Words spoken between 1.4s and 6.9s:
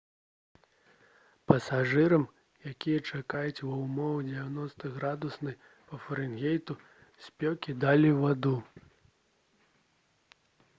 пасажырам якія чакаюць ва ўмовах 90-градуснай па фарэнгейту